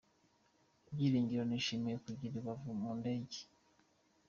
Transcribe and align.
Byiringiro 0.93 1.43
yishimiye 1.51 1.95
kujya 2.03 2.23
i 2.29 2.33
Rubavu 2.33 2.69
mu 2.81 2.91
ndege. 2.99 3.39